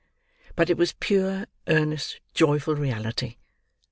But 0.55 0.71
it 0.71 0.77
was 0.77 0.93
pure, 0.99 1.45
earnest, 1.67 2.21
joyful 2.33 2.75
reality. 2.75 3.35